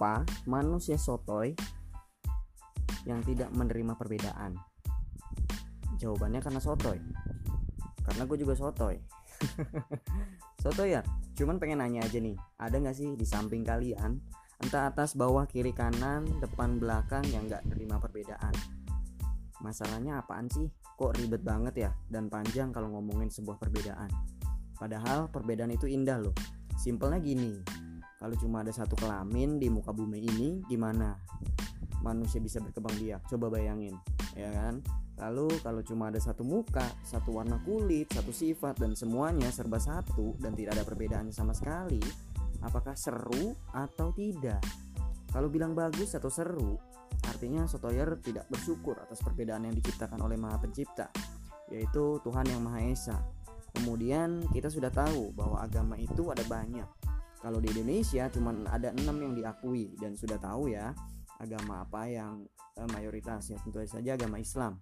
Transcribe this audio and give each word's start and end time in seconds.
kenapa 0.00 0.24
manusia 0.48 0.96
sotoy 0.96 1.52
yang 3.04 3.20
tidak 3.20 3.52
menerima 3.52 4.00
perbedaan? 4.00 4.56
Jawabannya 6.00 6.40
karena 6.40 6.56
sotoy. 6.56 6.96
Karena 8.00 8.24
gue 8.24 8.38
juga 8.40 8.56
sotoy. 8.56 8.96
Sotoy 10.64 10.96
ya? 10.96 11.04
Cuman 11.36 11.60
pengen 11.60 11.84
nanya 11.84 12.04
aja 12.04 12.16
nih 12.16 12.32
ada 12.56 12.80
nggak 12.80 12.96
sih 12.96 13.12
di 13.12 13.28
samping 13.28 13.60
kalian 13.60 14.20
entah 14.60 14.88
atas 14.88 15.16
bawah 15.16 15.44
kiri 15.44 15.72
kanan 15.72 16.24
depan 16.40 16.80
belakang 16.80 17.24
yang 17.28 17.44
nggak 17.44 17.64
terima 17.68 18.00
perbedaan? 18.00 18.56
Masalahnya 19.60 20.24
apaan 20.24 20.48
sih? 20.48 20.72
Kok 20.96 21.16
ribet 21.20 21.44
banget 21.44 21.76
ya 21.76 21.90
dan 22.08 22.32
panjang 22.32 22.72
kalau 22.72 22.88
ngomongin 22.96 23.28
sebuah 23.28 23.60
perbedaan? 23.60 24.08
Padahal 24.80 25.28
perbedaan 25.28 25.76
itu 25.76 25.84
indah 25.84 26.16
loh. 26.16 26.32
Simpelnya 26.80 27.20
gini 27.20 27.79
kalau 28.20 28.36
cuma 28.36 28.60
ada 28.60 28.68
satu 28.68 29.00
kelamin 29.00 29.56
di 29.56 29.72
muka 29.72 29.96
bumi 29.96 30.20
ini 30.20 30.60
gimana 30.68 31.16
manusia 32.04 32.36
bisa 32.36 32.60
berkembang 32.60 32.92
biak? 33.00 33.24
Coba 33.32 33.48
bayangin 33.48 33.96
ya 34.36 34.52
kan? 34.52 34.84
Lalu 35.16 35.48
kalau 35.64 35.80
cuma 35.80 36.12
ada 36.12 36.20
satu 36.20 36.44
muka 36.44 36.84
satu 37.00 37.40
warna 37.40 37.56
kulit 37.64 38.12
satu 38.12 38.28
sifat 38.28 38.76
dan 38.76 38.92
semuanya 38.92 39.48
serba 39.48 39.80
satu 39.80 40.36
dan 40.36 40.52
tidak 40.52 40.76
ada 40.76 40.84
perbedaan 40.84 41.32
sama 41.32 41.56
sekali 41.56 42.00
apakah 42.60 42.92
seru 42.92 43.56
atau 43.72 44.12
tidak? 44.12 44.60
Kalau 45.32 45.48
bilang 45.48 45.72
bagus 45.72 46.12
atau 46.12 46.28
seru 46.28 46.76
artinya 47.24 47.64
Sotoyer 47.64 48.20
tidak 48.20 48.52
bersyukur 48.52 49.00
atas 49.00 49.24
perbedaan 49.24 49.64
yang 49.64 49.72
diciptakan 49.72 50.20
oleh 50.20 50.36
Maha 50.36 50.60
Pencipta 50.60 51.08
yaitu 51.72 52.20
Tuhan 52.20 52.44
yang 52.52 52.60
Maha 52.60 52.84
Esa. 52.84 53.16
Kemudian 53.80 54.44
kita 54.52 54.68
sudah 54.68 54.92
tahu 54.92 55.32
bahwa 55.32 55.56
agama 55.62 55.96
itu 55.96 56.28
ada 56.28 56.44
banyak 56.44 56.84
kalau 57.40 57.58
di 57.58 57.72
Indonesia 57.72 58.28
cuma 58.28 58.52
ada 58.68 58.92
enam 58.92 59.16
yang 59.16 59.32
diakui 59.32 59.96
dan 59.96 60.12
sudah 60.12 60.36
tahu 60.36 60.70
ya 60.72 60.92
agama 61.40 61.82
apa 61.88 62.04
yang 62.04 62.44
eh, 62.76 62.88
mayoritas 62.92 63.48
ya 63.48 63.56
tentu 63.64 63.80
saja 63.88 64.14
agama 64.14 64.36
Islam. 64.36 64.76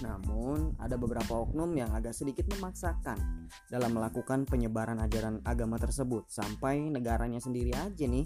Namun, 0.00 0.80
ada 0.80 0.96
beberapa 0.96 1.44
oknum 1.44 1.76
yang 1.76 1.92
agak 1.92 2.16
sedikit 2.16 2.48
memaksakan 2.56 3.48
dalam 3.68 3.92
melakukan 3.92 4.48
penyebaran 4.48 4.96
ajaran 4.96 5.44
agama 5.44 5.76
tersebut. 5.76 6.24
Sampai 6.32 6.80
negaranya 6.88 7.36
sendiri 7.36 7.76
aja 7.76 8.04
nih 8.08 8.24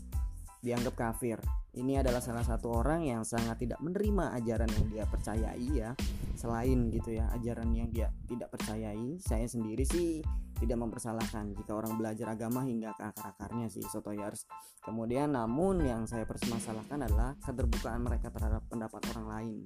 dianggap 0.65 0.97
kafir. 0.97 1.37
Ini 1.77 2.01
adalah 2.01 2.25
salah 2.25 2.41
satu 2.41 2.73
orang 2.81 3.05
yang 3.05 3.21
sangat 3.21 3.61
tidak 3.61 3.85
menerima 3.85 4.33
ajaran 4.41 4.71
yang 4.73 4.87
dia 4.89 5.05
percayai 5.05 5.69
ya. 5.77 5.93
Selain 6.33 6.89
gitu 6.89 7.13
ya, 7.13 7.29
ajaran 7.37 7.69
yang 7.77 7.93
dia 7.93 8.09
tidak 8.25 8.49
percayai, 8.49 9.21
saya 9.21 9.45
sendiri 9.45 9.85
sih 9.85 10.25
tidak 10.57 10.81
mempersalahkan 10.81 11.53
jika 11.53 11.77
orang 11.77 12.01
belajar 12.01 12.33
agama 12.33 12.65
hingga 12.65 12.97
ke 12.97 13.05
akar-akarnya 13.05 13.69
sih 13.69 13.85
sotoyers. 13.85 14.49
Kemudian 14.81 15.37
namun 15.37 15.85
yang 15.85 16.09
saya 16.09 16.25
permasalahkan 16.25 17.05
adalah 17.05 17.37
keterbukaan 17.45 18.01
mereka 18.01 18.33
terhadap 18.33 18.65
pendapat 18.73 19.05
orang 19.13 19.27
lain. 19.29 19.57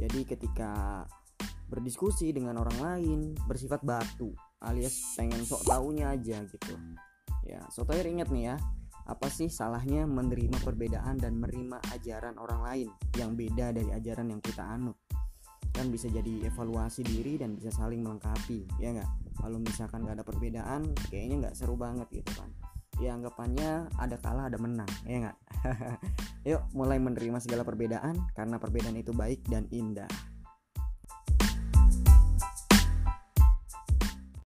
Jadi 0.00 0.24
ketika 0.24 1.04
berdiskusi 1.70 2.34
dengan 2.34 2.58
orang 2.58 2.78
lain 2.82 3.20
bersifat 3.46 3.86
batu 3.86 4.34
alias 4.58 5.14
pengen 5.14 5.46
sok 5.46 5.62
taunya 5.62 6.10
aja 6.10 6.42
gitu 6.42 6.74
ya 7.46 7.62
sotoyer 7.70 8.04
inget 8.10 8.26
nih 8.28 8.52
ya 8.52 8.56
apa 9.10 9.26
sih 9.26 9.50
salahnya 9.50 10.06
menerima 10.06 10.62
perbedaan 10.62 11.18
dan 11.18 11.34
menerima 11.34 11.82
ajaran 11.98 12.38
orang 12.38 12.62
lain 12.62 12.88
yang 13.18 13.34
beda 13.34 13.74
dari 13.74 13.90
ajaran 13.90 14.30
yang 14.30 14.38
kita 14.38 14.62
anut? 14.62 14.94
Kan 15.74 15.90
bisa 15.90 16.06
jadi 16.06 16.46
evaluasi 16.46 17.02
diri 17.02 17.34
dan 17.34 17.58
bisa 17.58 17.74
saling 17.74 18.06
melengkapi 18.06 18.70
ya 18.78 18.94
nggak? 18.94 19.10
Kalau 19.42 19.58
misalkan 19.58 20.06
nggak 20.06 20.22
ada 20.22 20.26
perbedaan 20.26 20.94
kayaknya 21.10 21.36
nggak 21.48 21.54
seru 21.58 21.74
banget 21.74 22.06
gitu 22.14 22.30
kan. 22.38 22.54
Ya 23.02 23.18
anggapannya 23.18 23.90
ada 23.98 24.14
kalah 24.22 24.46
ada 24.46 24.58
menang 24.62 24.90
ya 25.02 25.26
nggak? 25.26 25.38
Yuk 26.54 26.62
mulai 26.78 27.02
menerima 27.02 27.42
segala 27.42 27.66
perbedaan 27.66 28.14
karena 28.38 28.62
perbedaan 28.62 28.94
itu 28.94 29.10
baik 29.10 29.42
dan 29.50 29.66
indah 29.74 30.08